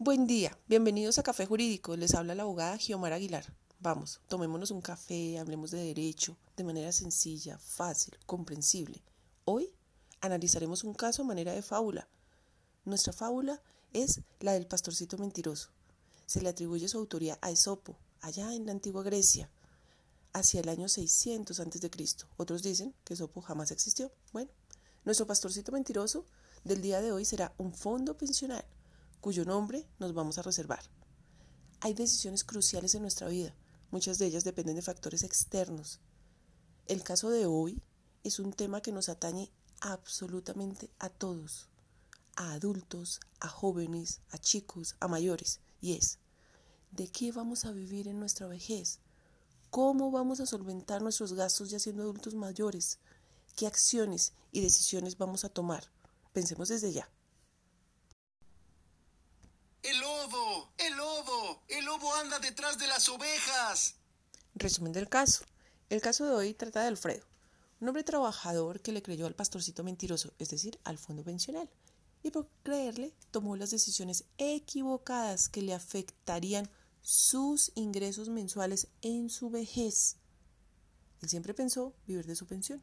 [0.00, 1.96] Buen día, bienvenidos a Café Jurídico.
[1.96, 3.54] Les habla la abogada Giomara Aguilar.
[3.78, 9.04] Vamos, tomémonos un café, hablemos de derecho de manera sencilla, fácil, comprensible.
[9.44, 9.72] Hoy
[10.20, 12.08] analizaremos un caso a manera de fábula.
[12.84, 13.62] Nuestra fábula
[13.92, 15.70] es la del pastorcito mentiroso.
[16.26, 19.48] Se le atribuye su autoría a Esopo, allá en la antigua Grecia,
[20.32, 21.90] hacia el año 600 a.C.
[22.36, 24.10] Otros dicen que Esopo jamás existió.
[24.32, 24.50] Bueno,
[25.04, 26.26] nuestro pastorcito mentiroso
[26.64, 28.64] del día de hoy será un fondo pensional
[29.24, 30.82] cuyo nombre nos vamos a reservar.
[31.80, 33.54] Hay decisiones cruciales en nuestra vida,
[33.90, 35.98] muchas de ellas dependen de factores externos.
[36.88, 37.82] El caso de hoy
[38.22, 39.50] es un tema que nos atañe
[39.80, 41.70] absolutamente a todos,
[42.36, 46.18] a adultos, a jóvenes, a chicos, a mayores, y es,
[46.90, 49.00] ¿de qué vamos a vivir en nuestra vejez?
[49.70, 52.98] ¿Cómo vamos a solventar nuestros gastos ya siendo adultos mayores?
[53.56, 55.90] ¿Qué acciones y decisiones vamos a tomar?
[56.34, 57.08] Pensemos desde ya.
[62.24, 63.96] Anda detrás de las ovejas.
[64.54, 65.44] Resumen del caso.
[65.90, 67.24] El caso de hoy trata de Alfredo,
[67.80, 71.68] un hombre trabajador que le creyó al pastorcito mentiroso, es decir, al fondo pensional,
[72.22, 76.70] y por creerle tomó las decisiones equivocadas que le afectarían
[77.02, 80.16] sus ingresos mensuales en su vejez.
[81.20, 82.82] Él siempre pensó vivir de su pensión.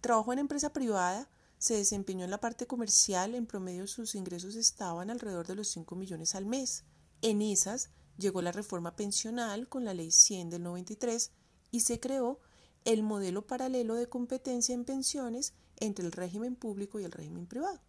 [0.00, 1.28] Trabajó en empresa privada,
[1.64, 5.96] se desempeñó en la parte comercial, en promedio sus ingresos estaban alrededor de los 5
[5.96, 6.84] millones al mes.
[7.22, 11.30] En esas llegó la reforma pensional con la ley 100 del 93
[11.70, 12.38] y se creó
[12.84, 17.80] el modelo paralelo de competencia en pensiones entre el régimen público y el régimen privado.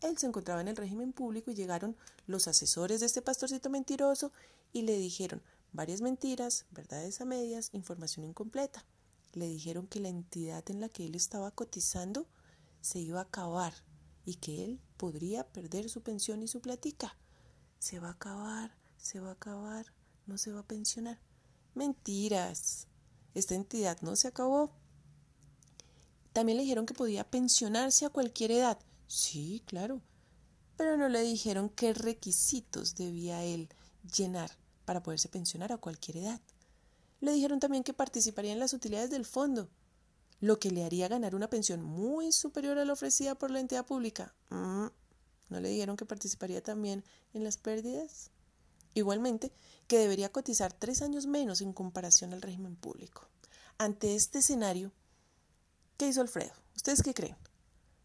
[0.00, 4.32] Él se encontraba en el régimen público y llegaron los asesores de este pastorcito mentiroso
[4.72, 5.42] y le dijeron
[5.74, 8.86] varias mentiras, verdades a medias, información incompleta.
[9.34, 12.26] Le dijeron que la entidad en la que él estaba cotizando
[12.80, 13.74] se iba a acabar
[14.24, 17.16] y que él podría perder su pensión y su platica
[17.78, 19.86] se va a acabar, se va a acabar,
[20.26, 21.18] no se va a pensionar.
[21.74, 22.86] Mentiras.
[23.34, 24.70] Esta entidad no se acabó.
[26.32, 28.78] También le dijeron que podía pensionarse a cualquier edad.
[29.06, 30.02] Sí, claro.
[30.76, 33.68] Pero no le dijeron qué requisitos debía él
[34.14, 34.50] llenar
[34.84, 36.40] para poderse pensionar a cualquier edad.
[37.20, 39.68] Le dijeron también que participaría en las utilidades del fondo,
[40.40, 43.86] lo que le haría ganar una pensión muy superior a la ofrecida por la entidad
[43.86, 44.34] pública.
[44.48, 44.86] Mm,
[45.50, 48.30] ¿No le dijeron que participaría también en las pérdidas?
[48.94, 49.52] Igualmente,
[49.86, 53.28] que debería cotizar tres años menos en comparación al régimen público.
[53.78, 54.92] Ante este escenario,
[55.96, 56.52] ¿qué hizo Alfredo?
[56.74, 57.36] ¿Ustedes qué creen?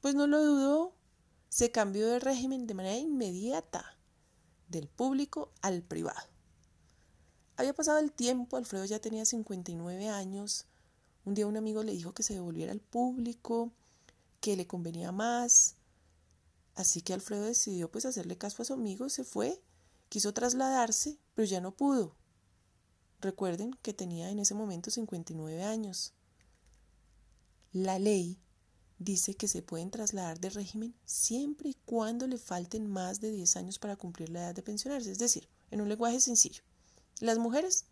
[0.00, 0.94] Pues no lo dudó,
[1.48, 3.96] se cambió de régimen de manera inmediata,
[4.68, 6.28] del público al privado.
[7.56, 10.66] Había pasado el tiempo, Alfredo ya tenía 59 años.
[11.26, 13.70] Un día un amigo le dijo que se devolviera al público,
[14.40, 15.76] que le convenía más,
[16.76, 19.60] Así que Alfredo decidió pues hacerle caso a su amigo, se fue,
[20.10, 22.14] quiso trasladarse, pero ya no pudo.
[23.22, 26.12] Recuerden que tenía en ese momento 59 años.
[27.72, 28.38] La ley
[28.98, 33.56] dice que se pueden trasladar de régimen siempre y cuando le falten más de 10
[33.56, 35.10] años para cumplir la edad de pensionarse.
[35.10, 36.62] Es decir, en un lenguaje sencillo,
[37.20, 37.86] las mujeres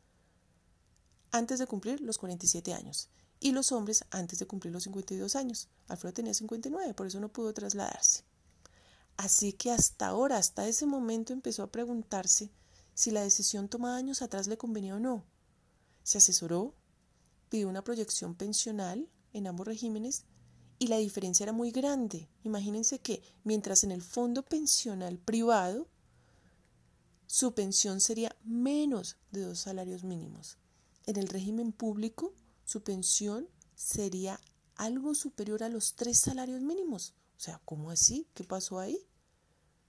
[1.31, 3.09] antes de cumplir los 47 años
[3.45, 5.69] y los hombres antes de cumplir los 52 años.
[5.89, 8.25] Alfredo tenía 59, por eso no pudo trasladarse.
[9.19, 12.51] Así que hasta ahora, hasta ese momento empezó a preguntarse
[12.95, 15.27] si la decisión tomada años atrás le convenía o no.
[16.05, 16.75] Se asesoró,
[17.51, 20.25] pidió una proyección pensional en ambos regímenes
[20.79, 22.31] y la diferencia era muy grande.
[22.45, 25.87] Imagínense que mientras en el fondo pensional privado
[27.27, 30.57] su pensión sería menos de dos salarios mínimos.
[31.05, 32.33] En el régimen público
[32.65, 34.41] su pensión sería
[34.77, 37.15] algo superior a los tres salarios mínimos.
[37.37, 38.29] O sea, ¿cómo así?
[38.35, 38.99] ¿Qué pasó ahí?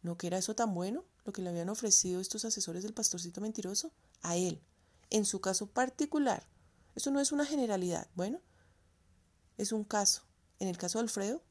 [0.01, 3.41] ¿No que era eso tan bueno lo que le habían ofrecido estos asesores del pastorcito
[3.41, 3.91] mentiroso?
[4.21, 4.61] A él,
[5.09, 6.47] en su caso particular.
[6.95, 8.07] Eso no es una generalidad.
[8.15, 8.41] Bueno,
[9.57, 10.23] es un caso.
[10.59, 11.43] En el caso de Alfredo,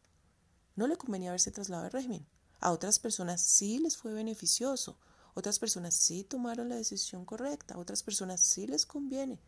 [0.77, 2.27] no le convenía haberse trasladado al régimen.
[2.61, 4.99] A otras personas sí les fue beneficioso.
[5.35, 7.77] Otras personas sí tomaron la decisión correcta.
[7.77, 9.41] Otras personas sí les conviene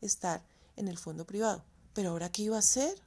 [0.00, 0.44] estar
[0.76, 1.64] en el fondo privado.
[1.92, 3.02] Pero ahora, ¿qué iba a hacer?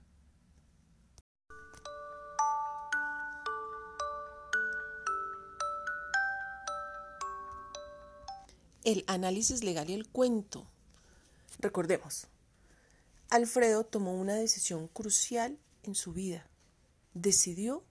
[8.92, 10.68] el análisis legal y el cuento.
[11.60, 12.28] Recordemos,
[13.30, 16.48] Alfredo tomó una decisión crucial en su vida.
[17.14, 17.84] Decidió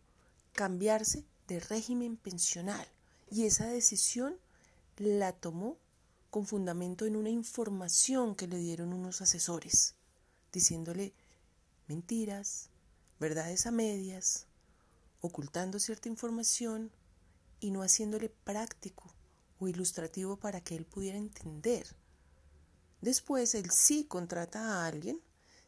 [0.53, 2.87] cambiarse de régimen pensional
[3.31, 4.37] y esa decisión
[4.97, 5.77] la tomó
[6.31, 9.95] con fundamento en una información que le dieron unos asesores,
[10.53, 11.15] diciéndole
[11.87, 12.71] mentiras,
[13.19, 14.47] verdades a medias,
[15.21, 16.91] ocultando cierta información
[17.61, 19.13] y no haciéndole práctico
[19.59, 21.97] o ilustrativo para que él pudiera entender.
[23.01, 25.21] Después él sí contrata a alguien,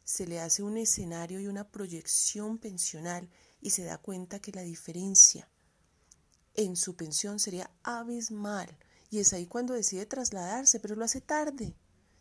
[0.03, 3.29] se le hace un escenario y una proyección pensional
[3.61, 5.47] y se da cuenta que la diferencia
[6.55, 8.77] en su pensión sería abismal.
[9.11, 11.75] Y es ahí cuando decide trasladarse, pero lo hace tarde.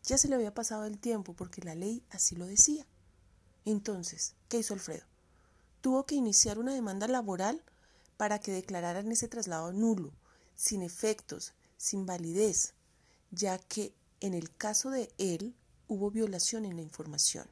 [0.05, 2.85] Ya se le había pasado el tiempo porque la ley así lo decía.
[3.65, 5.07] Entonces, ¿qué hizo Alfredo?
[5.81, 7.63] Tuvo que iniciar una demanda laboral
[8.17, 10.13] para que declararan ese traslado nulo,
[10.57, 12.75] sin efectos, sin validez,
[13.31, 15.55] ya que en el caso de él
[15.87, 17.49] hubo violación en la información.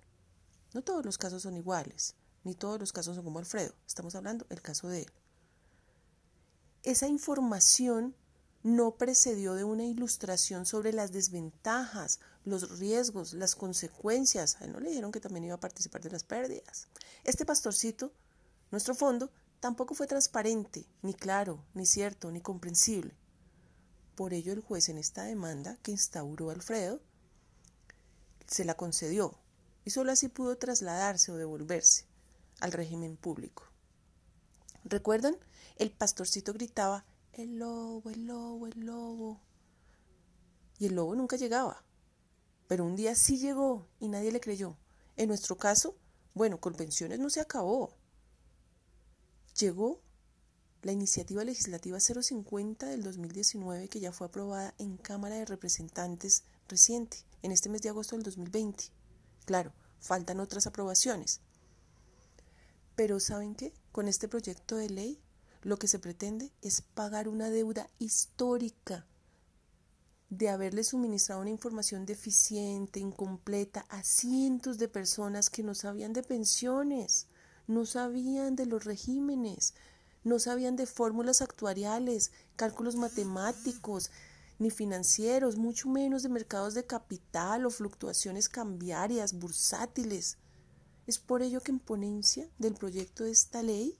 [0.74, 3.74] No todos los casos son iguales, ni todos los casos son como Alfredo.
[3.86, 5.12] Estamos hablando del caso de él.
[6.82, 8.14] Esa información
[8.62, 14.56] no precedió de una ilustración sobre las desventajas, los riesgos, las consecuencias.
[14.60, 16.88] A él no le dijeron que también iba a participar de las pérdidas.
[17.24, 18.12] Este pastorcito,
[18.70, 23.14] nuestro fondo, tampoco fue transparente, ni claro, ni cierto, ni comprensible.
[24.14, 27.00] Por ello el juez en esta demanda que instauró Alfredo
[28.48, 29.38] se la concedió
[29.84, 32.04] y solo así pudo trasladarse o devolverse
[32.60, 33.64] al régimen público.
[34.84, 35.36] ¿Recuerdan?
[35.76, 37.04] El pastorcito gritaba,
[37.38, 39.40] el lobo, el lobo, el lobo.
[40.78, 41.84] Y el lobo nunca llegaba.
[42.66, 44.76] Pero un día sí llegó y nadie le creyó.
[45.16, 45.96] En nuestro caso,
[46.34, 47.94] bueno, con pensiones no se acabó.
[49.58, 50.00] Llegó
[50.82, 57.24] la iniciativa legislativa 050 del 2019 que ya fue aprobada en Cámara de Representantes reciente,
[57.42, 58.84] en este mes de agosto del 2020.
[59.44, 61.40] Claro, faltan otras aprobaciones.
[62.94, 63.72] Pero ¿saben qué?
[63.92, 65.20] Con este proyecto de ley
[65.68, 69.06] lo que se pretende es pagar una deuda histórica
[70.30, 76.22] de haberle suministrado una información deficiente, incompleta a cientos de personas que no sabían de
[76.22, 77.26] pensiones,
[77.66, 79.74] no sabían de los regímenes,
[80.24, 84.10] no sabían de fórmulas actuariales, cálculos matemáticos,
[84.58, 90.38] ni financieros, mucho menos de mercados de capital o fluctuaciones cambiarias, bursátiles.
[91.06, 93.98] Es por ello que en ponencia del proyecto de esta ley,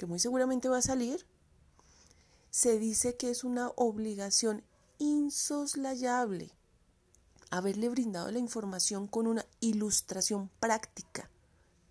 [0.00, 1.26] que muy seguramente va a salir,
[2.50, 4.64] se dice que es una obligación
[4.98, 6.50] insoslayable
[7.50, 11.28] haberle brindado la información con una ilustración práctica,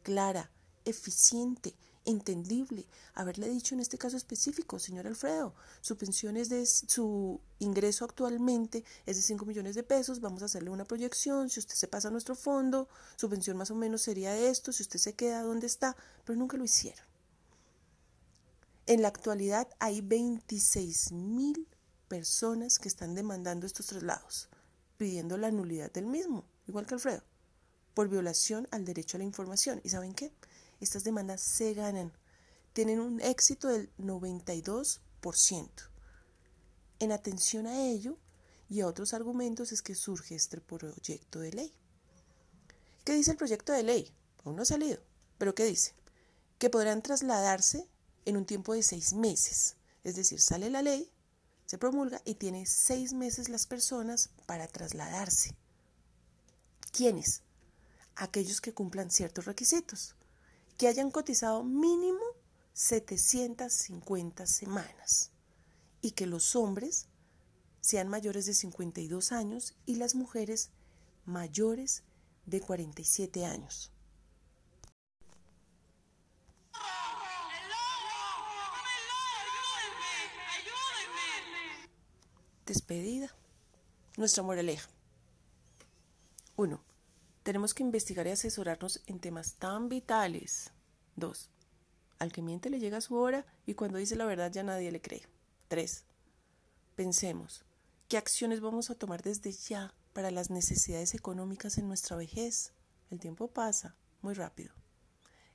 [0.02, 0.50] clara,
[0.86, 7.40] eficiente, entendible haberle dicho en este caso específico, señor Alfredo, su pensión es de su
[7.60, 11.76] ingreso actualmente es de 5 millones de pesos, vamos a hacerle una proyección, si usted
[11.76, 15.14] se pasa a nuestro fondo, su pensión más o menos sería esto, si usted se
[15.14, 15.96] queda donde está,
[16.26, 17.09] pero nunca lo hicieron.
[18.90, 21.68] En la actualidad hay 26 mil
[22.08, 24.50] personas que están demandando estos traslados,
[24.98, 27.22] pidiendo la nulidad del mismo, igual que Alfredo,
[27.94, 29.80] por violación al derecho a la información.
[29.84, 30.34] ¿Y saben qué?
[30.80, 32.12] estas demandas se ganan.
[32.74, 35.70] Tienen un éxito del 92%.
[36.98, 38.18] En atención a ello
[38.70, 41.76] y a otros argumentos es que surge este proyecto de ley.
[43.04, 44.12] ¿Qué dice el proyecto de ley?
[44.44, 45.00] Aún no ha salido,
[45.38, 45.94] pero ¿qué dice?
[46.58, 47.88] Que podrán trasladarse
[48.26, 49.76] en un tiempo de seis meses.
[50.04, 51.12] Es decir, sale la ley,
[51.66, 55.56] se promulga y tiene seis meses las personas para trasladarse.
[56.92, 57.42] ¿Quiénes?
[58.16, 60.16] Aquellos que cumplan ciertos requisitos
[60.80, 62.24] que hayan cotizado mínimo
[62.74, 65.32] 750 semanas
[66.02, 67.08] y que los hombres
[67.82, 70.70] sean mayores de 52 años y las mujeres
[71.26, 72.04] mayores
[72.46, 73.92] de 47 años.
[82.70, 83.34] Despedida.
[84.16, 84.88] Nuestra moraleja.
[86.56, 86.80] 1.
[87.42, 90.72] Tenemos que investigar y asesorarnos en temas tan vitales.
[91.16, 91.50] 2.
[92.20, 95.02] Al que miente le llega su hora y cuando dice la verdad ya nadie le
[95.02, 95.24] cree.
[95.70, 96.04] 3.
[96.96, 97.66] Pensemos,
[98.08, 102.74] ¿qué acciones vamos a tomar desde ya para las necesidades económicas en nuestra vejez?
[103.10, 104.76] El tiempo pasa muy rápido.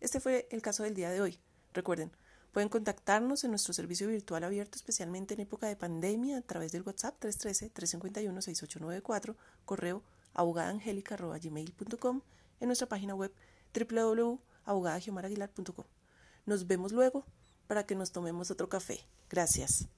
[0.00, 1.38] Este fue el caso del día de hoy.
[1.74, 2.10] Recuerden,
[2.54, 6.82] pueden contactarnos en nuestro servicio virtual abierto especialmente en época de pandemia a través del
[6.82, 9.34] WhatsApp 313-351-6894,
[9.64, 12.20] correo abogadangelica.gmail.com,
[12.60, 13.32] en nuestra página web
[13.74, 15.84] www.abogadagiomarAguilar.com.
[16.46, 17.26] Nos vemos luego
[17.66, 19.00] para que nos tomemos otro café.
[19.28, 19.88] Gracias.